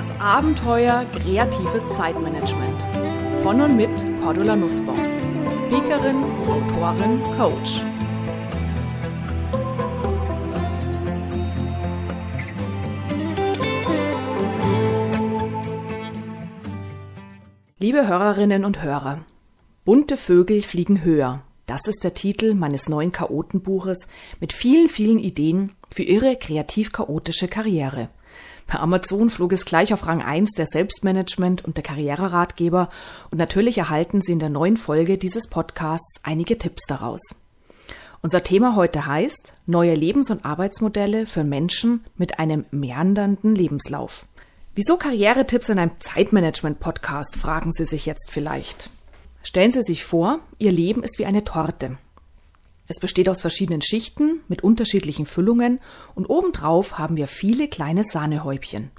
Das 0.00 0.18
Abenteuer 0.18 1.04
kreatives 1.12 1.92
Zeitmanagement. 1.92 2.82
Von 3.42 3.60
und 3.60 3.76
mit 3.76 3.90
Cordula 4.22 4.56
Nussbaum. 4.56 4.96
Speakerin, 5.52 6.24
Autorin, 6.48 7.20
Coach. 7.36 7.82
Liebe 17.78 18.08
Hörerinnen 18.08 18.64
und 18.64 18.82
Hörer, 18.82 19.26
bunte 19.84 20.16
Vögel 20.16 20.62
fliegen 20.62 21.04
höher. 21.04 21.42
Das 21.66 21.86
ist 21.86 22.04
der 22.04 22.14
Titel 22.14 22.54
meines 22.54 22.88
neuen 22.88 23.12
Chaotenbuches 23.12 24.08
mit 24.40 24.54
vielen, 24.54 24.88
vielen 24.88 25.18
Ideen 25.18 25.72
für 25.90 26.04
Ihre 26.04 26.36
kreativ-chaotische 26.36 27.48
Karriere. 27.48 28.08
Bei 28.66 28.78
Amazon 28.78 29.30
flog 29.30 29.52
es 29.52 29.64
gleich 29.64 29.92
auf 29.92 30.06
Rang 30.06 30.22
1 30.22 30.50
der 30.52 30.66
Selbstmanagement 30.66 31.64
und 31.64 31.76
der 31.76 31.84
Karriereratgeber 31.84 32.88
und 33.30 33.38
natürlich 33.38 33.78
erhalten 33.78 34.20
Sie 34.20 34.32
in 34.32 34.38
der 34.38 34.48
neuen 34.48 34.76
Folge 34.76 35.18
dieses 35.18 35.48
Podcasts 35.48 36.20
einige 36.22 36.56
Tipps 36.58 36.82
daraus. 36.86 37.20
Unser 38.22 38.42
Thema 38.42 38.76
heute 38.76 39.06
heißt 39.06 39.54
Neue 39.66 39.94
Lebens- 39.94 40.30
und 40.30 40.44
Arbeitsmodelle 40.44 41.26
für 41.26 41.42
Menschen 41.42 42.04
mit 42.16 42.38
einem 42.38 42.66
meandernden 42.70 43.54
Lebenslauf. 43.54 44.26
Wieso 44.74 44.98
Karrieretipps 44.98 45.70
in 45.70 45.78
einem 45.78 45.98
Zeitmanagement-Podcast, 45.98 47.36
fragen 47.36 47.72
Sie 47.72 47.86
sich 47.86 48.06
jetzt 48.06 48.30
vielleicht. 48.30 48.90
Stellen 49.42 49.72
Sie 49.72 49.82
sich 49.82 50.04
vor, 50.04 50.40
Ihr 50.58 50.70
Leben 50.70 51.02
ist 51.02 51.18
wie 51.18 51.26
eine 51.26 51.44
Torte. 51.44 51.98
Es 52.90 52.98
besteht 52.98 53.28
aus 53.28 53.40
verschiedenen 53.40 53.82
Schichten 53.82 54.40
mit 54.48 54.64
unterschiedlichen 54.64 55.24
Füllungen 55.24 55.78
und 56.16 56.28
obendrauf 56.28 56.98
haben 56.98 57.16
wir 57.16 57.28
viele 57.28 57.68
kleine 57.68 58.02
Sahnehäubchen. 58.02 58.90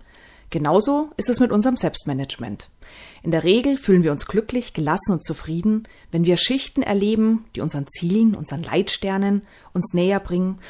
Genauso 0.49 1.09
ist 1.17 1.29
es 1.29 1.41
mit 1.41 1.51
unserem 1.51 1.75
Selbstmanagement. 1.75 2.69
In 3.21 3.31
der 3.31 3.43
Regel 3.43 3.75
fühlen 3.75 4.03
wir 4.03 4.13
uns 4.13 4.27
glücklich, 4.27 4.71
gelassen 4.71 5.11
und 5.11 5.25
zufrieden, 5.25 5.89
wenn 6.09 6.25
wir 6.25 6.37
Schichten 6.37 6.83
erleben, 6.83 7.43
die 7.57 7.59
unseren 7.59 7.85
Zielen, 7.85 8.33
unseren 8.33 8.63
Leitsternen 8.63 9.41
uns 9.73 9.93
näher 9.93 10.21
bringen 10.21 10.61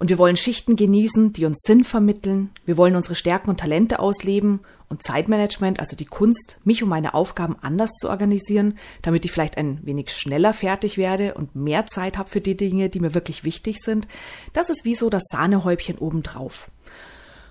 und 0.00 0.08
wir 0.08 0.16
wollen 0.16 0.38
Schichten 0.38 0.76
genießen, 0.76 1.34
die 1.34 1.44
uns 1.44 1.60
Sinn 1.60 1.84
vermitteln. 1.84 2.50
Wir 2.64 2.78
wollen 2.78 2.96
unsere 2.96 3.14
Stärken 3.14 3.50
und 3.50 3.60
Talente 3.60 3.98
ausleben 3.98 4.60
und 4.88 5.02
Zeitmanagement, 5.02 5.78
also 5.78 5.94
die 5.94 6.06
Kunst, 6.06 6.58
mich 6.64 6.82
und 6.82 6.88
meine 6.88 7.12
Aufgaben 7.12 7.54
anders 7.60 7.90
zu 8.00 8.08
organisieren, 8.08 8.78
damit 9.02 9.26
ich 9.26 9.30
vielleicht 9.30 9.58
ein 9.58 9.78
wenig 9.84 10.10
schneller 10.10 10.54
fertig 10.54 10.96
werde 10.96 11.34
und 11.34 11.54
mehr 11.54 11.86
Zeit 11.86 12.16
habe 12.16 12.30
für 12.30 12.40
die 12.40 12.56
Dinge, 12.56 12.88
die 12.88 12.98
mir 12.98 13.14
wirklich 13.14 13.44
wichtig 13.44 13.80
sind. 13.82 14.08
Das 14.54 14.70
ist 14.70 14.86
wie 14.86 14.94
so 14.94 15.10
das 15.10 15.24
Sahnehäubchen 15.30 15.98
obendrauf. 15.98 16.70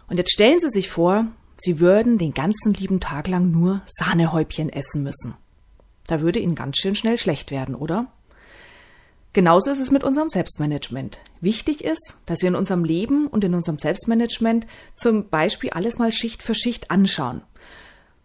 Und 0.08 0.18
jetzt 0.18 0.34
stellen 0.34 0.60
Sie 0.60 0.72
sich 0.72 0.90
vor, 0.90 1.28
Sie 1.56 1.80
würden 1.80 2.18
den 2.18 2.34
ganzen 2.34 2.74
lieben 2.74 3.00
Tag 3.00 3.28
lang 3.28 3.52
nur 3.52 3.84
Sahnehäubchen 3.86 4.70
essen 4.70 5.04
müssen. 5.04 5.36
Da 6.08 6.22
würde 6.22 6.40
Ihnen 6.40 6.56
ganz 6.56 6.78
schön 6.78 6.96
schnell 6.96 7.20
schlecht 7.20 7.52
werden, 7.52 7.76
oder? 7.76 8.08
Genauso 9.40 9.72
ist 9.72 9.80
es 9.80 9.90
mit 9.90 10.04
unserem 10.04 10.28
Selbstmanagement. 10.28 11.20
Wichtig 11.40 11.86
ist, 11.86 12.18
dass 12.26 12.42
wir 12.42 12.50
in 12.50 12.58
unserem 12.58 12.84
Leben 12.84 13.28
und 13.28 13.46
in 13.46 13.56
unserem 13.56 13.80
Selbstmanagement 13.80 14.68
zum 14.98 15.30
Beispiel 15.30 15.70
alles 15.70 15.98
mal 15.98 16.12
Schicht 16.12 16.44
für 16.44 16.54
Schicht 16.54 16.92
anschauen. 16.92 17.42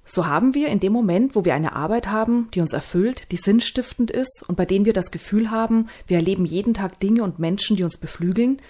So 0.04 0.26
haben 0.26 0.56
wir 0.56 0.70
in 0.70 0.80
dem 0.80 0.92
Moment, 0.92 1.36
wo 1.36 1.44
wir 1.44 1.54
eine 1.54 1.76
Arbeit 1.76 2.08
haben, 2.08 2.48
die 2.52 2.60
uns 2.60 2.72
erfüllt, 2.72 3.30
die 3.30 3.36
sinnstiftend 3.36 4.10
ist 4.10 4.44
und 4.48 4.56
bei 4.56 4.66
denen 4.66 4.86
wir 4.86 4.92
das 4.92 5.12
Gefühl 5.12 5.52
haben, 5.52 5.86
wir 6.08 6.16
erleben 6.16 6.46
jeden 6.46 6.74
Tag 6.74 6.98
Dinge 6.98 7.22
und 7.22 7.38
Menschen, 7.38 7.76
die 7.76 7.84
uns 7.84 7.96
beflügeln, 7.96 8.60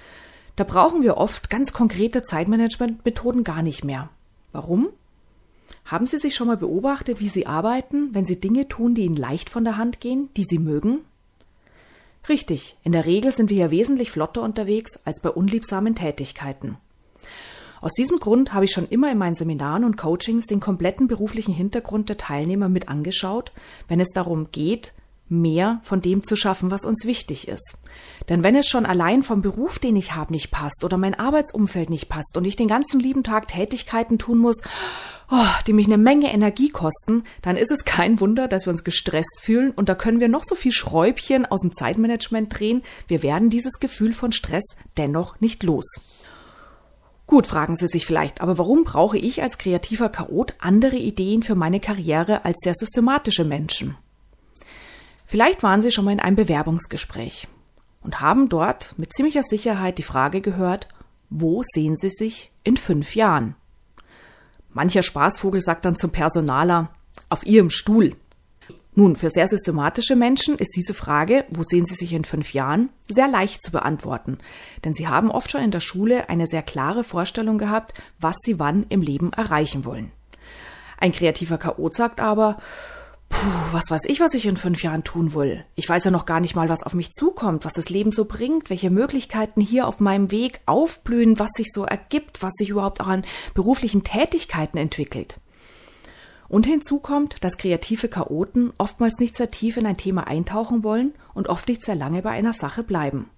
da 0.56 0.64
brauchen 0.64 1.03
wir 1.03 1.17
oft 1.17 1.48
ganz 1.48 1.73
konkrete 1.73 2.23
Zeitmanagementmethoden 2.23 3.45
gar 3.45 3.62
nicht 3.62 3.84
mehr. 3.84 4.11
Warum? 4.53 4.91
Haben 5.86 6.06
Sie 6.06 6.19
sich 6.19 6.34
schon 6.34 6.48
mal 6.48 6.58
beobachtet, 6.58 7.20
wie 7.20 7.29
Sie 7.29 7.47
arbeiten, 7.47 8.11
wenn 8.12 8.27
Sie 8.27 8.39
Dinge 8.39 8.69
tun, 8.69 8.95
die 8.95 9.06
Ihnen 9.06 9.17
leicht 9.17 9.48
von 9.48 9.64
der 9.64 9.79
Hand 9.79 10.01
gehen, 10.01 10.29
die 10.36 10.45
Sie 10.45 10.58
mögen? 10.58 11.06
Richtig, 12.29 12.77
in 12.83 12.92
der 12.92 13.05
Regel 13.05 13.33
sind 13.33 13.51
wir 13.51 13.58
ja 13.58 13.70
wesentlich 13.70 14.11
flotter 14.11 14.42
unterwegs 14.42 14.98
als 15.05 15.20
bei 15.20 15.29
unliebsamen 15.29 15.95
Tätigkeiten. 15.95 16.79
Aus 17.83 17.92
diesem 17.92 18.18
Grund 18.18 18.55
habe 18.55 18.64
ich 18.64 18.73
schon 18.73 18.89
immer 18.89 19.12
in 19.12 19.18
meinen 19.18 19.35
Seminaren 19.35 19.85
und 19.85 19.98
Coachings 19.98 20.46
den 20.46 20.58
kompletten 20.58 21.07
beruflichen 21.07 21.52
Hintergrund 21.52 22.08
der 22.08 22.17
Teilnehmer 22.17 22.70
mit 22.70 22.89
angeschaut, 22.89 23.52
wenn 23.89 24.01
es 24.01 24.08
darum 24.08 24.51
geht, 24.52 24.95
mehr 25.29 25.80
von 25.83 26.01
dem 26.01 26.23
zu 26.23 26.36
schaffen, 26.36 26.70
was 26.70 26.85
uns 26.85 27.07
wichtig 27.07 27.48
ist. 27.48 27.77
Denn 28.29 28.45
wenn 28.45 28.55
es 28.55 28.67
schon 28.67 28.86
allein 28.86 29.23
vom 29.23 29.42
Beruf, 29.42 29.79
den 29.79 29.96
ich 29.96 30.14
habe, 30.14 30.33
nicht 30.33 30.51
passt 30.51 30.85
oder 30.85 30.96
mein 30.96 31.18
Arbeitsumfeld 31.18 31.90
nicht 31.90 32.08
passt 32.08 32.36
und 32.36 32.45
ich 32.45 32.57
den 32.57 32.68
ganzen 32.68 33.01
lieben 33.01 33.23
Tag 33.23 33.48
Tätigkeiten 33.48 34.18
tun 34.18 34.39
muss, 34.39 34.61
oh, 35.30 35.46
die 35.67 35.73
mich 35.73 35.86
eine 35.86 35.98
Menge 35.98 36.33
Energie 36.33 36.68
kosten, 36.68 37.24
dann 37.42 37.57
ist 37.57 37.70
es 37.70 37.84
kein 37.84 38.20
Wunder, 38.20 38.48
dass 38.48 38.67
wir 38.67 38.70
uns 38.70 38.84
gestresst 38.84 39.42
fühlen 39.42 39.70
und 39.70 39.89
da 39.89 39.95
können 39.95 40.20
wir 40.20 40.29
noch 40.29 40.45
so 40.45 40.55
viel 40.55 40.73
Schräubchen 40.73 41.46
aus 41.46 41.63
dem 41.63 41.74
Zeitmanagement 41.74 42.58
drehen, 42.58 42.83
wir 43.08 43.23
werden 43.23 43.51
dieses 43.51 43.80
Gefühl 43.80 44.13
von 44.13 44.33
Stress 44.33 44.77
dennoch 44.96 45.40
nicht 45.40 45.63
los. 45.63 45.86
Gut, 47.27 47.46
fragen 47.46 47.74
Sie 47.74 47.89
sich 47.89 48.05
vielleicht, 48.05 48.42
aber 48.42 48.58
warum 48.58 48.84
brauche 48.84 49.17
ich 49.17 49.42
als 49.42 49.57
kreativer 49.57 50.11
Chaot 50.11 50.55
andere 50.58 50.96
Ideen 50.96 51.42
für 51.42 51.55
meine 51.55 51.80
Karriere 51.80 52.45
als 52.45 52.58
sehr 52.63 52.74
systematische 52.74 53.45
Menschen? 53.45 53.96
Vielleicht 55.34 55.64
waren 55.64 55.80
Sie 55.80 55.90
schon 55.90 56.05
mal 56.05 56.12
in 56.12 56.20
einem 56.20 56.36
Bewerbungsgespräch 56.36 57.48
und 58.02 58.20
haben 58.20 58.48
dort 58.48 58.95
mit 58.98 59.12
ziemlicher 59.12 59.42
Sicherheit 59.42 59.98
die 59.98 60.05
Frage 60.05 60.40
gehört, 60.40 60.86
wo 61.28 61.64
sehen 61.67 61.96
Sie 61.96 62.11
sich 62.11 62.52
in 62.62 62.77
fünf 62.77 63.17
Jahren? 63.17 63.56
Mancher 64.72 65.02
Spaßvogel 65.02 65.61
sagt 65.61 65.86
dann 65.86 65.96
zum 65.96 66.12
Personaler, 66.12 66.90
auf 67.30 67.45
Ihrem 67.45 67.70
Stuhl. 67.70 68.14
Nun, 68.95 69.17
für 69.17 69.28
sehr 69.28 69.48
systematische 69.48 70.14
Menschen 70.14 70.55
ist 70.55 70.77
diese 70.77 70.95
Frage, 70.95 71.46
wo 71.51 71.64
sehen 71.64 71.84
Sie 71.84 71.96
sich 71.96 72.12
in 72.12 72.22
fünf 72.22 72.52
Jahren, 72.52 72.90
sehr 73.11 73.27
leicht 73.27 73.61
zu 73.61 73.72
beantworten, 73.72 74.39
denn 74.84 74.95
sie 74.95 75.08
haben 75.08 75.33
oft 75.33 75.51
schon 75.51 75.62
in 75.62 75.72
der 75.72 75.80
Schule 75.80 76.28
eine 76.28 76.46
sehr 76.46 76.62
klare 76.62 77.02
Vorstellung 77.02 77.58
gehabt, 77.58 78.01
was 78.20 78.36
sie 78.45 78.61
wann 78.61 78.86
im 78.89 79.02
Leben 79.02 79.33
erreichen 79.33 79.84
wollen. 79.84 80.12
Ein 80.96 81.11
kreativer 81.11 81.58
Chaot 81.58 81.92
sagt 81.92 82.20
aber, 82.20 82.58
Puh, 83.34 83.72
was 83.72 83.90
weiß 83.90 84.02
ich, 84.06 84.20
was 84.20 84.34
ich 84.34 84.46
in 84.46 84.56
fünf 84.56 84.83
Jahren 84.83 85.05
tun 85.05 85.34
will. 85.34 85.64
Ich 85.74 85.89
weiß 85.89 86.05
ja 86.05 86.11
noch 86.11 86.24
gar 86.24 86.40
nicht 86.40 86.55
mal, 86.55 86.68
was 86.68 86.83
auf 86.83 86.95
mich 86.95 87.11
zukommt, 87.12 87.64
was 87.64 87.72
das 87.72 87.90
Leben 87.90 88.12
so 88.12 88.24
bringt, 88.24 88.70
welche 88.70 88.90
Möglichkeiten 88.90 89.61
hier 89.61 89.86
auf 89.86 90.00
meinem 90.00 90.30
Weg 90.30 90.61
aufblühen, 90.67 91.39
was 91.39 91.50
sich 91.56 91.72
so 91.72 91.84
ergibt, 91.84 92.42
was 92.42 92.52
sich 92.56 92.70
überhaupt 92.70 93.00
auch 93.00 93.08
an 93.08 93.24
beruflichen 93.52 94.05
Tätigkeiten 94.05 94.78
entwickelt. 94.78 95.40
Und 96.48 96.67
hinzu 96.67 97.00
kommt, 97.00 97.42
dass 97.42 97.58
kreative 97.58 98.08
Chaoten 98.08 98.72
oftmals 98.78 99.18
nicht 99.18 99.36
sehr 99.36 99.51
tief 99.51 99.77
in 99.77 99.86
ein 99.86 99.96
Thema 99.96 100.27
eintauchen 100.27 100.84
wollen 100.84 101.12
und 101.34 101.48
oft 101.48 101.68
nicht 101.68 101.84
sehr 101.84 101.96
lange 101.96 102.22
bei 102.22 102.30
einer 102.30 102.52
Sache 102.52 102.83
bleiben. 102.83 103.28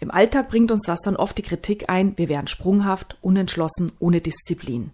Im 0.00 0.10
Alltag 0.10 0.48
bringt 0.48 0.70
uns 0.70 0.84
das 0.86 1.00
dann 1.00 1.16
oft 1.16 1.36
die 1.38 1.42
Kritik 1.42 1.88
ein, 1.88 2.16
wir 2.16 2.28
wären 2.28 2.46
sprunghaft, 2.46 3.16
unentschlossen, 3.20 3.92
ohne 3.98 4.20
Disziplin. 4.20 4.90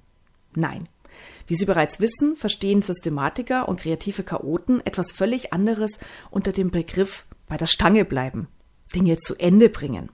Nein, 0.54 0.84
wie 1.46 1.54
Sie 1.54 1.66
bereits 1.66 2.00
wissen, 2.00 2.36
verstehen 2.36 2.82
Systematiker 2.82 3.68
und 3.68 3.80
kreative 3.80 4.22
Chaoten 4.22 4.84
etwas 4.84 5.12
völlig 5.12 5.52
anderes 5.52 5.92
unter 6.30 6.52
dem 6.52 6.70
Begriff 6.70 7.24
bei 7.48 7.56
der 7.56 7.66
Stange 7.66 8.04
bleiben, 8.04 8.48
Dinge 8.94 9.18
zu 9.18 9.36
Ende 9.36 9.68
bringen. 9.68 10.10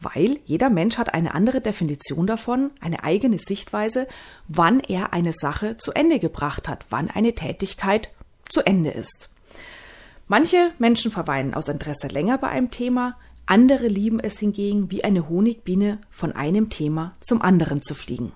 Weil 0.00 0.40
jeder 0.44 0.68
Mensch 0.68 0.98
hat 0.98 1.14
eine 1.14 1.34
andere 1.34 1.60
Definition 1.60 2.26
davon, 2.26 2.72
eine 2.80 3.04
eigene 3.04 3.38
Sichtweise, 3.38 4.08
wann 4.48 4.80
er 4.80 5.12
eine 5.12 5.32
Sache 5.32 5.76
zu 5.78 5.92
Ende 5.92 6.18
gebracht 6.18 6.68
hat, 6.68 6.86
wann 6.90 7.08
eine 7.08 7.34
Tätigkeit 7.34 8.10
zu 8.48 8.66
Ende 8.66 8.90
ist. 8.90 9.30
Manche 10.26 10.72
Menschen 10.78 11.12
verweilen 11.12 11.54
aus 11.54 11.68
Interesse 11.68 12.08
länger 12.08 12.38
bei 12.38 12.48
einem 12.48 12.70
Thema, 12.70 13.16
andere 13.46 13.86
lieben 13.86 14.18
es 14.18 14.38
hingegen, 14.38 14.90
wie 14.90 15.04
eine 15.04 15.28
Honigbiene 15.28 15.98
von 16.10 16.32
einem 16.32 16.68
Thema 16.70 17.12
zum 17.20 17.42
anderen 17.42 17.82
zu 17.82 17.94
fliegen. 17.94 18.32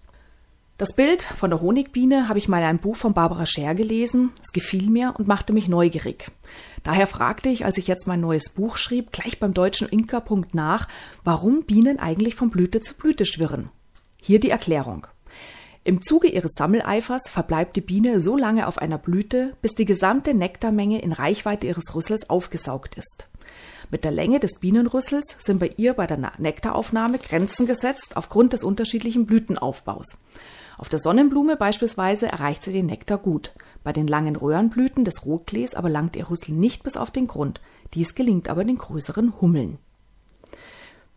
Das 0.78 0.92
Bild 0.92 1.22
von 1.22 1.48
der 1.48 1.62
Honigbiene 1.62 2.28
habe 2.28 2.38
ich 2.38 2.48
mal 2.48 2.58
in 2.58 2.64
einem 2.64 2.78
Buch 2.78 2.96
von 2.96 3.14
Barbara 3.14 3.46
Scher 3.46 3.74
gelesen. 3.74 4.32
Es 4.42 4.52
gefiel 4.52 4.90
mir 4.90 5.14
und 5.16 5.26
machte 5.26 5.54
mich 5.54 5.68
neugierig. 5.68 6.30
Daher 6.82 7.06
fragte 7.06 7.48
ich, 7.48 7.64
als 7.64 7.78
ich 7.78 7.86
jetzt 7.86 8.06
mein 8.06 8.20
neues 8.20 8.50
Buch 8.50 8.76
schrieb, 8.76 9.10
gleich 9.10 9.40
beim 9.40 9.54
deutschen 9.54 9.88
Inka-Punkt 9.88 10.54
nach, 10.54 10.86
warum 11.24 11.62
Bienen 11.62 11.98
eigentlich 11.98 12.34
von 12.34 12.50
Blüte 12.50 12.82
zu 12.82 12.92
Blüte 12.92 13.24
schwirren. 13.24 13.70
Hier 14.20 14.38
die 14.38 14.50
Erklärung. 14.50 15.06
Im 15.82 16.02
Zuge 16.02 16.28
ihres 16.28 16.52
Sammeleifers 16.52 17.22
verbleibt 17.30 17.76
die 17.76 17.80
Biene 17.80 18.20
so 18.20 18.36
lange 18.36 18.66
auf 18.66 18.76
einer 18.76 18.98
Blüte, 18.98 19.56
bis 19.62 19.76
die 19.76 19.86
gesamte 19.86 20.34
Nektarmenge 20.34 21.00
in 21.00 21.12
Reichweite 21.12 21.66
ihres 21.68 21.94
Rüssels 21.94 22.28
aufgesaugt 22.28 22.96
ist. 22.96 23.28
Mit 23.90 24.04
der 24.04 24.10
Länge 24.10 24.40
des 24.40 24.58
Bienenrüssels 24.60 25.36
sind 25.38 25.58
bei 25.58 25.70
ihr 25.78 25.94
bei 25.94 26.06
der 26.06 26.32
Nektaraufnahme 26.36 27.18
Grenzen 27.18 27.66
gesetzt 27.66 28.16
aufgrund 28.16 28.52
des 28.52 28.62
unterschiedlichen 28.64 29.24
Blütenaufbaus. 29.24 30.18
Auf 30.78 30.88
der 30.88 30.98
Sonnenblume 30.98 31.56
beispielsweise 31.56 32.26
erreicht 32.26 32.62
sie 32.62 32.72
den 32.72 32.86
Nektar 32.86 33.18
gut. 33.18 33.52
Bei 33.82 33.92
den 33.92 34.06
langen 34.06 34.36
Röhrenblüten 34.36 35.04
des 35.04 35.24
Rotklees 35.24 35.74
aber 35.74 35.88
langt 35.88 36.16
ihr 36.16 36.28
Rüssel 36.28 36.54
nicht 36.54 36.82
bis 36.82 36.96
auf 36.96 37.10
den 37.10 37.26
Grund. 37.26 37.60
Dies 37.94 38.14
gelingt 38.14 38.48
aber 38.48 38.64
den 38.64 38.78
größeren 38.78 39.40
Hummeln. 39.40 39.78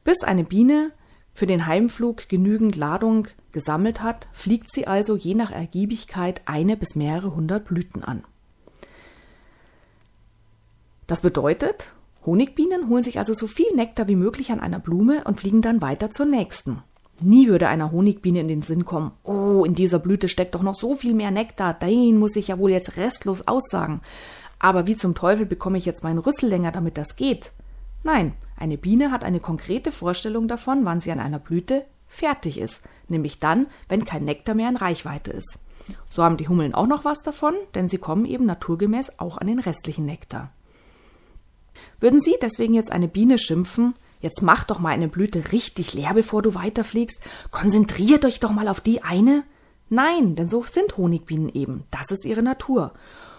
Bis 0.03 0.23
eine 0.23 0.43
Biene 0.43 0.91
für 1.33 1.45
den 1.45 1.67
Heimflug 1.67 2.29
genügend 2.29 2.75
Ladung 2.75 3.27
gesammelt 3.51 4.01
hat, 4.01 4.27
fliegt 4.33 4.71
sie 4.71 4.87
also 4.87 5.15
je 5.15 5.35
nach 5.35 5.51
Ergiebigkeit 5.51 6.41
eine 6.45 6.77
bis 6.77 6.95
mehrere 6.95 7.35
hundert 7.35 7.65
Blüten 7.65 8.03
an. 8.03 8.23
Das 11.07 11.21
bedeutet, 11.21 11.93
Honigbienen 12.25 12.89
holen 12.89 13.03
sich 13.03 13.19
also 13.19 13.33
so 13.33 13.47
viel 13.47 13.73
Nektar 13.75 14.07
wie 14.07 14.15
möglich 14.15 14.51
an 14.51 14.59
einer 14.59 14.79
Blume 14.79 15.23
und 15.23 15.39
fliegen 15.39 15.61
dann 15.61 15.81
weiter 15.81 16.11
zur 16.11 16.25
nächsten. 16.25 16.83
Nie 17.21 17.47
würde 17.47 17.67
einer 17.67 17.91
Honigbiene 17.91 18.41
in 18.41 18.47
den 18.47 18.61
Sinn 18.61 18.85
kommen, 18.85 19.11
oh, 19.23 19.63
in 19.65 19.75
dieser 19.75 19.99
Blüte 19.99 20.27
steckt 20.27 20.55
doch 20.55 20.63
noch 20.63 20.75
so 20.75 20.95
viel 20.95 21.13
mehr 21.13 21.31
Nektar, 21.31 21.73
den 21.73 22.17
muss 22.17 22.35
ich 22.35 22.49
ja 22.49 22.59
wohl 22.59 22.71
jetzt 22.71 22.97
restlos 22.97 23.47
aussagen. 23.47 24.01
Aber 24.59 24.87
wie 24.87 24.95
zum 24.95 25.15
Teufel 25.15 25.45
bekomme 25.45 25.77
ich 25.77 25.85
jetzt 25.85 26.03
meinen 26.03 26.19
Rüssel 26.19 26.49
länger, 26.49 26.71
damit 26.71 26.97
das 26.97 27.15
geht? 27.15 27.51
Nein, 28.03 28.33
eine 28.57 28.77
Biene 28.77 29.11
hat 29.11 29.23
eine 29.23 29.39
konkrete 29.39 29.91
Vorstellung 29.91 30.47
davon, 30.47 30.85
wann 30.85 31.01
sie 31.01 31.11
an 31.11 31.19
einer 31.19 31.39
Blüte 31.39 31.85
fertig 32.07 32.57
ist, 32.59 32.81
nämlich 33.07 33.39
dann, 33.39 33.67
wenn 33.87 34.05
kein 34.05 34.25
Nektar 34.25 34.55
mehr 34.55 34.69
in 34.69 34.77
Reichweite 34.77 35.31
ist. 35.31 35.59
So 36.09 36.23
haben 36.23 36.37
die 36.37 36.47
Hummeln 36.47 36.73
auch 36.73 36.87
noch 36.87 37.05
was 37.05 37.19
davon, 37.23 37.55
denn 37.75 37.89
sie 37.89 37.97
kommen 37.97 38.25
eben 38.25 38.45
naturgemäß 38.45 39.19
auch 39.19 39.37
an 39.37 39.47
den 39.47 39.59
restlichen 39.59 40.05
Nektar. 40.05 40.51
Würden 41.99 42.19
Sie 42.19 42.35
deswegen 42.41 42.73
jetzt 42.73 42.91
eine 42.91 43.07
Biene 43.07 43.37
schimpfen, 43.37 43.95
Jetzt 44.21 44.41
mach 44.41 44.63
doch 44.63 44.79
mal 44.79 44.89
eine 44.89 45.07
Blüte 45.07 45.51
richtig 45.51 45.93
leer, 45.93 46.13
bevor 46.13 46.41
du 46.41 46.55
weiterfliegst. 46.55 47.19
Konzentriert 47.51 48.25
euch 48.25 48.39
doch 48.39 48.51
mal 48.51 48.67
auf 48.67 48.81
die 48.81 49.01
eine. 49.01 49.43
Nein, 49.89 50.35
denn 50.35 50.49
so 50.49 50.63
sind 50.63 50.97
Honigbienen 50.97 51.49
eben. 51.49 51.83
Das 51.89 52.11
ist 52.11 52.25
ihre 52.25 52.43
Natur. 52.43 52.93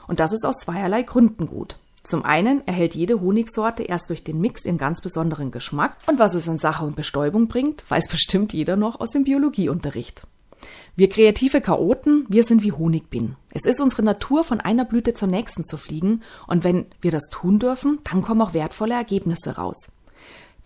Und 0.09 0.21
das 0.21 0.33
ist 0.33 0.45
aus 0.45 0.61
zweierlei 0.61 1.03
Gründen 1.03 1.47
gut. 1.47 1.77
Zum 2.03 2.25
einen 2.25 2.67
erhält 2.67 2.95
jede 2.95 3.21
Honigsorte 3.21 3.83
erst 3.83 4.09
durch 4.09 4.25
den 4.25 4.41
Mix 4.41 4.65
ihren 4.65 4.79
ganz 4.79 5.01
besonderen 5.01 5.51
Geschmack 5.51 5.99
und 6.07 6.19
was 6.19 6.35
es 6.35 6.47
in 6.47 6.57
Sache 6.57 6.87
Bestäubung 6.87 7.47
bringt, 7.47 7.89
weiß 7.89 8.09
bestimmt 8.11 8.53
jeder 8.53 8.77
noch 8.77 9.01
aus 9.01 9.11
dem 9.11 9.25
Biologieunterricht. 9.25 10.27
Wir 10.97 11.09
kreative 11.09 11.61
Chaoten, 11.61 12.27
wir 12.29 12.45
sind 12.45 12.63
wie 12.63 12.73
Honigbienen. 12.73 13.37
Es 13.51 13.65
ist 13.65 13.81
unsere 13.81 14.03
Natur, 14.03 14.45
von 14.45 14.61
einer 14.61 14.85
Blüte 14.85 15.15
zur 15.15 15.29
nächsten 15.29 15.65
zu 15.65 15.77
fliegen 15.77 16.23
und 16.47 16.65
wenn 16.65 16.87
wir 17.01 17.11
das 17.11 17.25
tun 17.31 17.59
dürfen, 17.59 17.99
dann 18.05 18.23
kommen 18.23 18.43
auch 18.43 18.55
wertvolle 18.55 18.95
Ergebnisse 18.95 19.57
raus. 19.57 19.91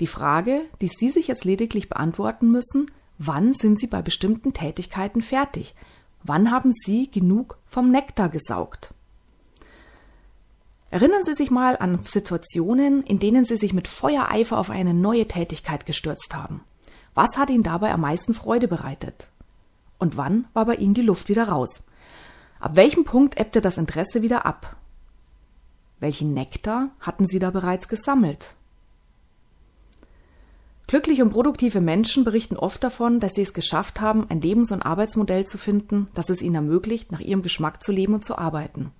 Die 0.00 0.06
Frage, 0.06 0.62
die 0.80 0.88
Sie 0.88 1.10
sich 1.10 1.28
jetzt 1.28 1.44
lediglich 1.44 1.88
beantworten 1.88 2.50
müssen, 2.50 2.90
wann 3.18 3.52
sind 3.52 3.78
Sie 3.78 3.86
bei 3.86 4.02
bestimmten 4.02 4.52
Tätigkeiten 4.52 5.22
fertig? 5.22 5.74
Wann 6.22 6.50
haben 6.50 6.72
Sie 6.72 7.10
genug 7.10 7.58
vom 7.66 7.90
Nektar 7.90 8.28
gesaugt? 8.28 8.92
Erinnern 10.90 11.22
Sie 11.22 11.34
sich 11.34 11.50
mal 11.50 11.76
an 11.76 12.02
Situationen, 12.02 13.02
in 13.02 13.18
denen 13.18 13.44
Sie 13.44 13.56
sich 13.56 13.72
mit 13.72 13.88
Feuereifer 13.88 14.58
auf 14.58 14.70
eine 14.70 14.94
neue 14.94 15.26
Tätigkeit 15.26 15.86
gestürzt 15.86 16.34
haben. 16.34 16.62
Was 17.14 17.36
hat 17.36 17.50
Ihnen 17.50 17.62
dabei 17.62 17.92
am 17.92 18.00
meisten 18.00 18.34
Freude 18.34 18.68
bereitet? 18.68 19.28
Und 19.98 20.16
wann 20.16 20.46
war 20.52 20.66
bei 20.66 20.76
Ihnen 20.76 20.94
die 20.94 21.02
Luft 21.02 21.28
wieder 21.28 21.48
raus? 21.48 21.82
Ab 22.58 22.76
welchem 22.76 23.04
Punkt 23.04 23.38
ebbte 23.38 23.60
das 23.60 23.76
Interesse 23.76 24.22
wieder 24.22 24.46
ab? 24.46 24.76
Welchen 26.00 26.32
Nektar 26.34 26.90
hatten 27.00 27.26
Sie 27.26 27.38
da 27.38 27.50
bereits 27.50 27.88
gesammelt? 27.88 28.56
Glückliche 30.86 31.22
und 31.22 31.30
produktive 31.30 31.80
Menschen 31.80 32.24
berichten 32.24 32.56
oft 32.56 32.84
davon, 32.84 33.18
dass 33.18 33.32
sie 33.32 33.42
es 33.42 33.54
geschafft 33.54 34.00
haben, 34.00 34.28
ein 34.28 34.40
Lebens- 34.40 34.70
und 34.70 34.82
Arbeitsmodell 34.82 35.46
zu 35.46 35.56
finden, 35.56 36.08
das 36.14 36.28
es 36.28 36.42
ihnen 36.42 36.56
ermöglicht, 36.56 37.10
nach 37.10 37.20
ihrem 37.20 37.42
Geschmack 37.42 37.82
zu 37.82 37.90
leben 37.90 38.14
und 38.14 38.24
zu 38.24 38.36
arbeiten. 38.36 38.92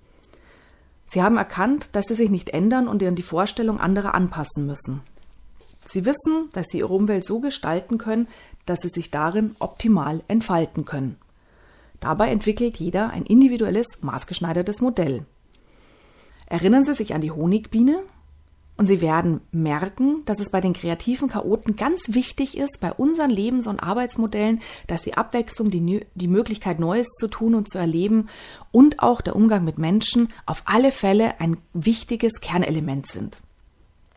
Sie 1.07 1.21
haben 1.21 1.37
erkannt, 1.37 1.89
dass 1.93 2.05
sie 2.05 2.15
sich 2.15 2.31
nicht 2.31 2.49
ändern 2.49 2.87
und 2.87 3.03
an 3.03 3.15
die 3.15 3.21
Vorstellung 3.21 3.79
anderer 3.79 4.15
anpassen 4.15 4.65
müssen. 4.65 5.01
Sie 5.85 6.05
wissen, 6.05 6.49
dass 6.53 6.65
sie 6.71 6.79
ihre 6.79 6.93
Umwelt 6.93 7.25
so 7.25 7.39
gestalten 7.39 7.99
können, 7.99 8.27
dass 8.65 8.79
sie 8.81 8.89
sich 8.89 9.11
darin 9.11 9.55
optimal 9.59 10.23
entfalten 10.27 10.85
können. 10.85 11.17
Dabei 11.99 12.29
entwickelt 12.29 12.77
jeder 12.77 13.11
ein 13.11 13.23
individuelles, 13.23 13.85
maßgeschneidertes 14.01 14.81
Modell. 14.81 15.25
Erinnern 16.47 16.83
Sie 16.83 16.93
sich 16.93 17.13
an 17.13 17.21
die 17.21 17.31
Honigbiene, 17.31 18.03
und 18.77 18.87
Sie 18.87 18.99
werden 18.99 19.39
merken, 19.51 20.23
dass 20.25 20.39
es 20.39 20.49
bei 20.49 20.59
den 20.59 20.73
kreativen 20.73 21.29
Chaoten 21.29 21.77
ganz 21.77 22.01
wichtig 22.09 22.57
ist, 22.57 22.79
bei 22.81 22.91
unseren 22.91 23.29
Lebens- 23.29 23.67
und 23.67 23.79
Arbeitsmodellen, 23.79 24.61
dass 24.87 25.01
die 25.01 25.15
Abwechslung, 25.15 25.69
die, 25.69 26.05
die 26.13 26.27
Möglichkeit, 26.27 26.79
Neues 26.79 27.07
zu 27.17 27.27
tun 27.27 27.55
und 27.55 27.69
zu 27.69 27.77
erleben 27.77 28.27
und 28.71 28.99
auch 28.99 29.21
der 29.21 29.35
Umgang 29.35 29.63
mit 29.63 29.77
Menschen 29.77 30.29
auf 30.45 30.63
alle 30.65 30.91
Fälle 30.91 31.39
ein 31.39 31.57
wichtiges 31.73 32.41
Kernelement 32.41 33.07
sind. 33.07 33.39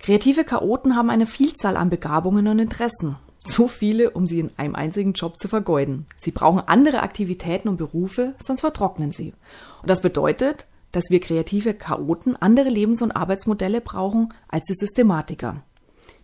Kreative 0.00 0.44
Chaoten 0.44 0.96
haben 0.96 1.10
eine 1.10 1.26
Vielzahl 1.26 1.76
an 1.76 1.90
Begabungen 1.90 2.48
und 2.48 2.58
Interessen. 2.58 3.16
So 3.44 3.68
viele, 3.68 4.10
um 4.10 4.26
sie 4.26 4.40
in 4.40 4.50
einem 4.56 4.74
einzigen 4.74 5.12
Job 5.12 5.38
zu 5.38 5.48
vergeuden. 5.48 6.06
Sie 6.18 6.32
brauchen 6.32 6.60
andere 6.66 7.02
Aktivitäten 7.02 7.68
und 7.68 7.76
Berufe, 7.76 8.34
sonst 8.40 8.60
vertrocknen 8.60 9.12
sie. 9.12 9.32
Und 9.80 9.88
das 9.88 10.02
bedeutet, 10.02 10.66
dass 10.92 11.10
wir 11.10 11.20
kreative 11.20 11.74
Chaoten 11.74 12.36
andere 12.36 12.68
Lebens- 12.68 13.02
und 13.02 13.12
Arbeitsmodelle 13.12 13.80
brauchen 13.80 14.32
als 14.48 14.66
die 14.66 14.74
Systematiker. 14.74 15.62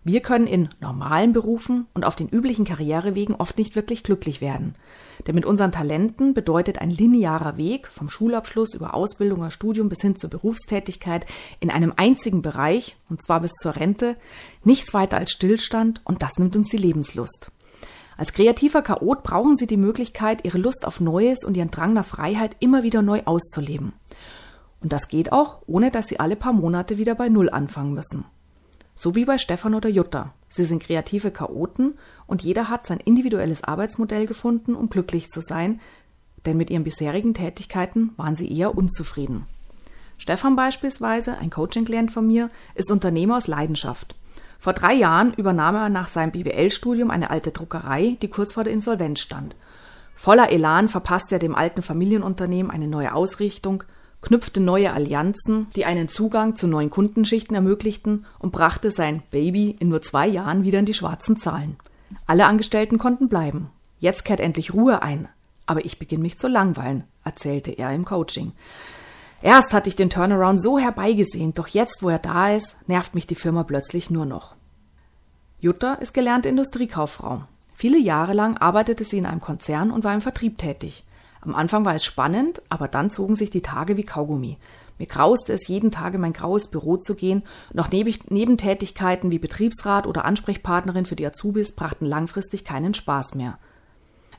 Wir 0.07 0.21
können 0.21 0.45
in 0.45 0.69
normalen 0.81 1.33
Berufen 1.33 1.87
und 1.95 2.05
auf 2.05 2.15
den 2.15 2.29
üblichen 2.29 2.63
Karrierewegen 2.63 3.33
oft 3.33 3.57
nicht 3.57 3.75
wirklich 3.75 4.03
glücklich 4.03 4.39
werden. 4.39 4.75
Denn 5.25 5.33
mit 5.33 5.45
unseren 5.45 5.71
Talenten 5.71 6.35
bedeutet 6.35 6.79
ein 6.79 6.91
linearer 6.91 7.57
Weg 7.57 7.87
vom 7.87 8.07
Schulabschluss 8.07 8.75
über 8.75 8.93
Ausbildung 8.93 9.39
oder 9.39 9.49
Studium 9.49 9.89
bis 9.89 10.01
hin 10.01 10.15
zur 10.15 10.29
Berufstätigkeit 10.29 11.25
in 11.59 11.71
einem 11.71 11.91
einzigen 11.97 12.43
Bereich, 12.43 12.97
und 13.09 13.23
zwar 13.23 13.39
bis 13.39 13.53
zur 13.53 13.77
Rente, 13.77 14.15
nichts 14.63 14.93
weiter 14.93 15.17
als 15.17 15.31
Stillstand 15.31 16.01
und 16.03 16.21
das 16.21 16.37
nimmt 16.37 16.55
uns 16.55 16.69
die 16.69 16.77
Lebenslust. 16.77 17.49
Als 18.15 18.31
kreativer 18.31 18.83
Chaot 18.83 19.23
brauchen 19.23 19.57
Sie 19.57 19.67
die 19.67 19.75
Möglichkeit, 19.75 20.45
Ihre 20.45 20.59
Lust 20.59 20.85
auf 20.85 20.99
Neues 20.99 21.43
und 21.43 21.57
Ihren 21.57 21.71
Drang 21.71 21.93
nach 21.93 22.05
Freiheit 22.05 22.55
immer 22.59 22.83
wieder 22.83 23.01
neu 23.01 23.23
auszuleben. 23.25 23.93
Und 24.85 24.93
das 24.93 25.07
geht 25.07 25.31
auch, 25.31 25.63
ohne 25.65 25.89
dass 25.89 26.05
sie 26.05 26.19
alle 26.19 26.35
paar 26.35 26.53
Monate 26.53 26.99
wieder 26.99 27.15
bei 27.15 27.27
Null 27.27 27.49
anfangen 27.49 27.95
müssen. 27.95 28.23
So 28.93 29.15
wie 29.15 29.25
bei 29.25 29.39
Stefan 29.39 29.73
oder 29.73 29.89
Jutta. 29.89 30.35
Sie 30.47 30.63
sind 30.63 30.83
kreative 30.83 31.31
Chaoten 31.31 31.95
und 32.27 32.43
jeder 32.43 32.69
hat 32.69 32.85
sein 32.85 32.99
individuelles 32.99 33.63
Arbeitsmodell 33.63 34.27
gefunden, 34.27 34.75
um 34.75 34.91
glücklich 34.91 35.31
zu 35.31 35.41
sein, 35.41 35.81
denn 36.45 36.55
mit 36.55 36.69
ihren 36.69 36.83
bisherigen 36.83 37.33
Tätigkeiten 37.33 38.11
waren 38.15 38.35
sie 38.35 38.55
eher 38.55 38.77
unzufrieden. 38.77 39.47
Stefan 40.19 40.55
beispielsweise, 40.55 41.35
ein 41.39 41.49
Coaching-Klient 41.49 42.11
von 42.11 42.27
mir, 42.27 42.51
ist 42.75 42.91
Unternehmer 42.91 43.37
aus 43.37 43.47
Leidenschaft. 43.47 44.15
Vor 44.59 44.73
drei 44.73 44.93
Jahren 44.93 45.33
übernahm 45.33 45.73
er 45.73 45.89
nach 45.89 46.09
seinem 46.09 46.31
BWL-Studium 46.31 47.09
eine 47.09 47.31
alte 47.31 47.49
Druckerei, 47.49 48.17
die 48.21 48.29
kurz 48.29 48.53
vor 48.53 48.63
der 48.63 48.73
Insolvenz 48.73 49.19
stand. 49.19 49.55
Voller 50.13 50.51
Elan 50.51 50.89
verpasste 50.89 51.37
er 51.37 51.39
dem 51.39 51.55
alten 51.55 51.81
Familienunternehmen 51.81 52.71
eine 52.71 52.87
neue 52.87 53.15
Ausrichtung 53.15 53.83
knüpfte 54.25 54.59
neue 54.59 54.91
Allianzen, 54.91 55.67
die 55.75 55.85
einen 55.85 56.09
Zugang 56.09 56.55
zu 56.55 56.67
neuen 56.67 56.89
Kundenschichten 56.89 57.55
ermöglichten 57.55 58.25
und 58.39 58.51
brachte 58.51 58.91
sein 58.91 59.21
Baby 59.31 59.75
in 59.79 59.89
nur 59.89 60.01
zwei 60.01 60.27
Jahren 60.27 60.63
wieder 60.63 60.79
in 60.79 60.85
die 60.85 60.93
schwarzen 60.93 61.37
Zahlen. 61.37 61.77
Alle 62.25 62.45
Angestellten 62.45 62.97
konnten 62.97 63.29
bleiben. 63.29 63.69
Jetzt 63.99 64.25
kehrt 64.25 64.39
endlich 64.39 64.73
Ruhe 64.73 65.01
ein. 65.01 65.29
Aber 65.67 65.85
ich 65.85 65.99
beginne 65.99 66.23
mich 66.23 66.37
zu 66.37 66.47
langweilen, 66.47 67.05
erzählte 67.23 67.71
er 67.71 67.91
im 67.93 68.05
Coaching. 68.05 68.51
Erst 69.41 69.73
hatte 69.73 69.89
ich 69.89 69.95
den 69.95 70.09
Turnaround 70.09 70.61
so 70.61 70.79
herbeigesehnt, 70.79 71.57
doch 71.59 71.67
jetzt, 71.67 72.01
wo 72.01 72.09
er 72.09 72.19
da 72.19 72.51
ist, 72.51 72.75
nervt 72.87 73.15
mich 73.15 73.27
die 73.27 73.35
Firma 73.35 73.63
plötzlich 73.63 74.09
nur 74.09 74.25
noch. 74.25 74.55
Jutta 75.59 75.95
ist 75.95 76.13
gelernte 76.13 76.49
Industriekauffrau. 76.49 77.43
Viele 77.75 77.99
Jahre 77.99 78.33
lang 78.33 78.57
arbeitete 78.57 79.03
sie 79.03 79.17
in 79.17 79.25
einem 79.25 79.41
Konzern 79.41 79.91
und 79.91 80.03
war 80.03 80.13
im 80.13 80.21
Vertrieb 80.21 80.57
tätig. 80.57 81.03
Am 81.45 81.53
Anfang 81.53 81.85
war 81.85 81.93
es 81.93 82.03
spannend, 82.03 82.61
aber 82.69 82.87
dann 82.87 83.11
zogen 83.11 83.35
sich 83.35 83.51
die 83.51 83.61
Tage 83.61 83.97
wie 83.97 84.03
Kaugummi. 84.03 84.57
Mir 84.97 85.05
grauste 85.05 85.53
es, 85.53 85.67
jeden 85.67 85.91
Tag 85.91 86.15
in 86.15 86.21
mein 86.21 86.33
graues 86.33 86.69
Büro 86.69 86.97
zu 86.97 87.15
gehen, 87.15 87.43
auch 87.77 87.89
Nebentätigkeiten 87.89 89.31
wie 89.31 89.39
Betriebsrat 89.39 90.07
oder 90.07 90.25
Ansprechpartnerin 90.25 91.05
für 91.05 91.15
die 91.15 91.25
Azubis 91.25 91.73
brachten 91.73 92.05
langfristig 92.05 92.65
keinen 92.65 92.93
Spaß 92.93 93.35
mehr. 93.35 93.59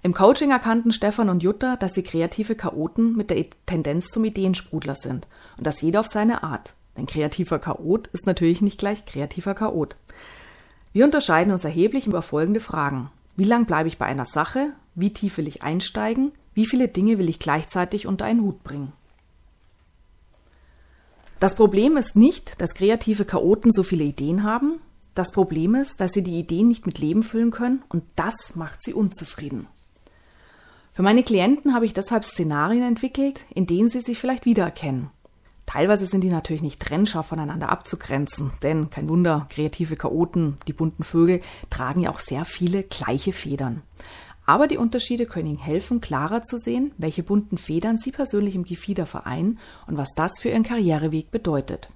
Im 0.03 0.15
Coaching 0.15 0.51
erkannten 0.51 0.93
Stefan 0.93 1.29
und 1.29 1.43
Jutta, 1.43 1.77
dass 1.77 1.95
sie 1.95 2.03
kreative 2.03 2.55
Chaoten 2.55 3.17
mit 3.17 3.31
der 3.31 3.45
Tendenz 3.67 4.09
zum 4.09 4.25
Ideensprudler 4.25 4.97
sind 4.97 5.27
und 5.59 5.67
das 5.67 5.81
jeder 5.83 6.01
auf 6.01 6.07
seine 6.07 6.43
Art. 6.43 6.75
Denn 6.97 7.07
kreativer 7.07 7.59
Chaot 7.59 8.09
ist 8.09 8.27
natürlich 8.27 8.63
nicht 8.63 8.79
gleich 8.79 9.05
kreativer 9.05 9.55
Chaot. 9.55 9.97
Wir 10.93 11.05
unterscheiden 11.05 11.53
uns 11.53 11.65
erheblich 11.65 12.07
über 12.07 12.23
folgende 12.23 12.61
Fragen. 12.61 13.11
Wie 13.37 13.45
lang 13.45 13.67
bleibe 13.67 13.89
ich 13.89 13.99
bei 13.99 14.07
einer 14.07 14.25
Sache? 14.25 14.73
Wie 14.95 15.13
tief 15.13 15.37
will 15.37 15.47
ich 15.47 15.63
einsteigen? 15.63 16.33
Wie 16.57 16.65
viele 16.65 16.89
Dinge 16.89 17.19
will 17.19 17.29
ich 17.29 17.39
gleichzeitig 17.39 18.07
unter 18.07 18.25
einen 18.25 18.41
Hut 18.41 18.65
bringen? 18.65 18.95
Das 21.39 21.55
Problem 21.55 21.99
ist 21.99 22.17
nicht, 22.17 22.63
dass 22.63 22.75
kreative 22.75 23.27
Chaoten 23.27 23.71
so 23.71 23.83
viele 23.83 24.05
Ideen 24.05 24.43
haben. 24.43 24.81
Das 25.15 25.33
Problem 25.33 25.75
ist, 25.75 26.01
dass 26.01 26.13
sie 26.13 26.23
die 26.23 26.39
Ideen 26.39 26.67
nicht 26.67 26.87
mit 26.87 26.99
Leben 26.99 27.23
füllen 27.23 27.51
können 27.51 27.83
und 27.91 28.05
das 28.17 28.57
macht 28.57 28.83
sie 28.83 28.95
unzufrieden. 28.95 29.67
Für 30.95 31.03
meine 31.03 31.25
Klienten 31.25 31.75
habe 31.75 31.85
ich 31.85 31.93
deshalb 31.93 32.25
Szenarien 32.25 32.85
entwickelt, 32.85 33.43
in 33.55 33.67
denen 33.67 33.91
sie 33.91 34.01
sich 34.01 34.19
vielleicht 34.19 34.47
wiedererkennen. 34.47 35.11
Teilweise 35.67 36.07
sind 36.07 36.23
die 36.23 36.31
natürlich 36.31 36.63
nicht 36.63 36.81
trennscharf 36.81 37.27
voneinander 37.27 37.69
abzugrenzen, 37.69 38.53
denn 38.63 38.89
kein 38.89 39.11
Wunder, 39.11 39.47
kreative 39.51 39.97
Chaoten, 39.97 40.57
die 40.67 40.73
bunten 40.73 41.05
Vögel, 41.05 41.43
tragen 41.69 42.01
ja 42.01 42.11
auch 42.11 42.21
sehr 42.21 42.47
viele 42.47 42.83
gleiche 42.85 43.35
Federn. 43.35 43.83
Aber 44.47 44.69
die 44.69 44.79
Unterschiede 44.79 45.27
können 45.27 45.49
Ihnen 45.49 45.59
helfen, 45.59 46.01
klarer 46.01 46.45
zu 46.45 46.57
sehen, 46.57 46.93
welche 46.99 47.25
bunten 47.25 47.59
Federn 47.59 47.99
Sie 47.99 48.13
persönlich 48.13 48.55
im 48.55 48.65
Gefieder 48.65 49.05
vereinen 49.05 49.59
und 49.89 49.97
was 49.97 50.15
das 50.15 50.39
für 50.39 50.51
Ihren 50.51 50.63
Karriereweg 50.63 51.33
bedeutet. 51.33 51.91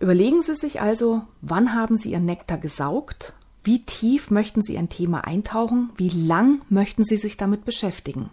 Überlegen 0.00 0.42
Sie 0.42 0.56
sich 0.56 0.80
also, 0.80 1.22
wann 1.40 1.72
haben 1.72 1.96
Sie 1.96 2.10
Ihren 2.10 2.24
Nektar 2.24 2.58
gesaugt? 2.58 3.34
Wie 3.62 3.86
tief 3.86 4.30
möchten 4.30 4.60
Sie 4.60 4.76
ein 4.76 4.88
Thema 4.88 5.24
eintauchen? 5.24 5.92
Wie 5.96 6.10
lang 6.10 6.62
möchten 6.68 7.04
Sie 7.04 7.16
sich 7.16 7.36
damit 7.36 7.64
beschäftigen? 7.64 8.28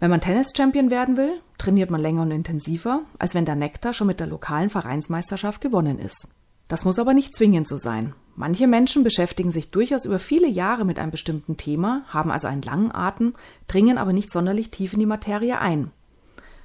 Wenn 0.00 0.10
man 0.10 0.20
Tennis-Champion 0.20 0.90
werden 0.90 1.16
will, 1.16 1.40
trainiert 1.58 1.90
man 1.90 2.00
länger 2.00 2.22
und 2.22 2.32
intensiver, 2.32 3.02
als 3.20 3.36
wenn 3.36 3.44
der 3.44 3.54
Nektar 3.54 3.92
schon 3.92 4.08
mit 4.08 4.18
der 4.18 4.26
lokalen 4.26 4.70
Vereinsmeisterschaft 4.70 5.60
gewonnen 5.60 6.00
ist. 6.00 6.26
Das 6.72 6.86
muss 6.86 6.98
aber 6.98 7.12
nicht 7.12 7.36
zwingend 7.36 7.68
so 7.68 7.76
sein. 7.76 8.14
Manche 8.34 8.66
Menschen 8.66 9.04
beschäftigen 9.04 9.50
sich 9.50 9.70
durchaus 9.70 10.06
über 10.06 10.18
viele 10.18 10.48
Jahre 10.48 10.86
mit 10.86 10.98
einem 10.98 11.10
bestimmten 11.10 11.58
Thema, 11.58 12.02
haben 12.08 12.30
also 12.30 12.48
einen 12.48 12.62
langen 12.62 12.90
Atem, 12.90 13.34
dringen 13.68 13.98
aber 13.98 14.14
nicht 14.14 14.32
sonderlich 14.32 14.70
tief 14.70 14.94
in 14.94 15.00
die 15.00 15.04
Materie 15.04 15.58
ein. 15.58 15.90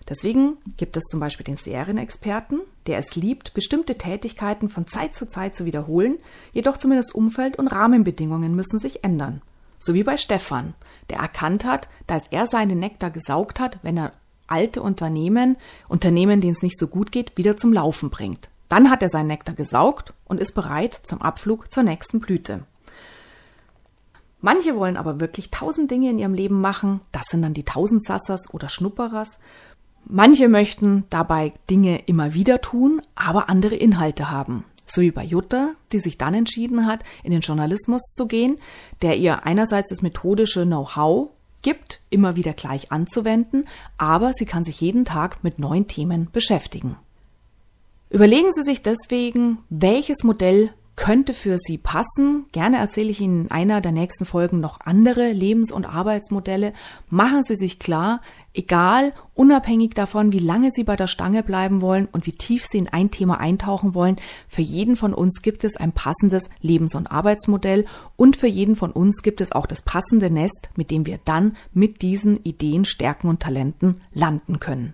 Deswegen 0.08 0.60
gibt 0.78 0.96
es 0.96 1.04
zum 1.04 1.20
Beispiel 1.20 1.44
den 1.44 1.58
Serienexperten, 1.58 2.62
der 2.86 3.00
es 3.00 3.18
liebt, 3.18 3.54
bestimmte 3.54 3.98
Tätigkeiten 3.98 4.70
von 4.70 4.88
Zeit 4.88 5.14
zu 5.14 5.28
Zeit 5.28 5.58
zu 5.58 5.66
wiederholen, 5.66 6.20
jedoch 6.54 6.78
zumindest 6.78 7.14
Umfeld 7.14 7.60
und 7.60 7.68
Rahmenbedingungen 7.68 8.56
müssen 8.56 8.80
sich 8.80 9.04
ändern. 9.04 9.42
So 9.78 9.94
wie 9.94 10.04
bei 10.04 10.16
Stefan, 10.16 10.74
der 11.10 11.18
erkannt 11.18 11.66
hat, 11.66 11.90
dass 12.08 12.28
er 12.30 12.48
seinen 12.48 12.80
Nektar 12.80 13.12
gesaugt 13.12 13.60
hat, 13.60 13.80
wenn 13.82 13.98
er 13.98 14.14
alte 14.48 14.82
Unternehmen, 14.82 15.58
Unternehmen, 15.90 16.40
denen 16.40 16.54
es 16.54 16.64
nicht 16.64 16.80
so 16.80 16.88
gut 16.88 17.12
geht, 17.12 17.38
wieder 17.38 17.58
zum 17.58 17.74
Laufen 17.74 18.10
bringt. 18.10 18.48
Dann 18.70 18.90
hat 18.90 19.02
er 19.02 19.10
seinen 19.10 19.28
Nektar 19.28 19.56
gesaugt 19.56 20.14
und 20.26 20.40
ist 20.40 20.54
bereit 20.54 20.94
zum 20.94 21.22
Abflug 21.22 21.72
zur 21.72 21.84
nächsten 21.84 22.20
Blüte. 22.20 22.64
Manche 24.40 24.76
wollen 24.76 24.98
aber 24.98 25.20
wirklich 25.20 25.50
tausend 25.52 25.90
Dinge 25.90 26.10
in 26.10 26.20
ihrem 26.20 26.34
Leben 26.34 26.62
machen, 26.62 27.02
das 27.12 27.26
sind 27.28 27.42
dann 27.42 27.54
die 27.54 27.64
Tausendsassers 27.64 28.54
oder 28.54 28.70
Schnupperers. 28.70 29.40
Manche 30.06 30.48
möchten 30.48 31.06
dabei 31.10 31.54
Dinge 31.70 32.00
immer 32.06 32.34
wieder 32.34 32.62
tun, 32.62 33.02
aber 33.16 33.50
andere 33.50 33.76
Inhalte 33.76 34.30
haben. 34.30 34.64
So 34.86 35.02
wie 35.02 35.12
bei 35.12 35.24
Jutta, 35.24 35.72
die 35.92 36.00
sich 36.00 36.18
dann 36.18 36.34
entschieden 36.34 36.86
hat, 36.86 37.02
in 37.24 37.32
den 37.32 37.42
Journalismus 37.42 38.14
zu 38.14 38.28
gehen, 38.28 38.58
der 39.02 39.18
ihr 39.18 39.46
einerseits 39.46 39.90
das 39.90 40.02
methodische 40.02 40.66
Know-how 40.66 41.30
gibt, 41.62 42.00
immer 42.10 42.36
wieder 42.36 42.54
gleich 42.54 42.92
anzuwenden, 42.92 43.68
aber 43.98 44.32
sie 44.34 44.46
kann 44.46 44.64
sich 44.64 44.80
jeden 44.80 45.04
Tag 45.04 45.44
mit 45.44 45.60
neuen 45.60 45.88
Themen 45.88 46.30
beschäftigen. 46.32 46.96
Überlegen 48.10 48.54
Sie 48.54 48.64
sich 48.64 48.82
deswegen, 48.82 49.60
welches 49.70 50.24
Modell 50.24 50.70
könnte 50.96 51.34
für 51.34 51.58
Sie 51.60 51.78
passen. 51.78 52.48
Gerne 52.52 52.78
erzähle 52.78 53.10
ich 53.10 53.22
Ihnen 53.22 53.46
in 53.46 53.52
einer 53.52 53.82
der 53.82 53.92
nächsten 53.92 54.26
Folgen 54.26 54.60
noch 54.60 54.80
andere 54.82 55.32
Lebens- 55.32 55.72
und 55.72 55.86
Arbeitsmodelle. 55.86 56.74
Machen 57.10 57.44
Sie 57.44 57.56
sich 57.56 57.80
klar, 57.80 58.22
egal, 58.54 59.14
unabhängig 59.36 59.94
davon, 59.94 60.32
wie 60.32 60.40
lange 60.40 60.72
Sie 60.72 60.84
bei 60.84 60.96
der 60.96 61.08
Stange 61.08 61.44
bleiben 61.44 61.82
wollen 61.82 62.08
und 62.12 62.26
wie 62.26 62.32
tief 62.32 62.66
Sie 62.66 62.80
in 62.80 62.88
ein 62.88 63.12
Thema 63.12 63.40
eintauchen 63.40 63.94
wollen, 63.94 64.16
für 64.48 64.64
jeden 64.64 64.96
von 64.96 65.14
uns 65.14 65.42
gibt 65.42 65.64
es 65.64 65.78
ein 65.78 65.92
passendes 65.92 66.50
Lebens- 66.62 66.96
und 66.96 67.08
Arbeitsmodell 67.08 67.86
und 68.16 68.36
für 68.36 68.48
jeden 68.48 68.76
von 68.76 68.92
uns 68.92 69.22
gibt 69.22 69.40
es 69.40 69.52
auch 69.52 69.68
das 69.68 69.84
passende 69.84 70.32
Nest, 70.32 70.70
mit 70.76 70.92
dem 70.92 71.06
wir 71.06 71.20
dann 71.26 71.56
mit 71.74 72.02
diesen 72.02 72.42
Ideen, 72.44 72.86
Stärken 72.86 73.28
und 73.28 73.42
Talenten 73.42 74.02
landen 74.14 74.60
können. 74.60 74.94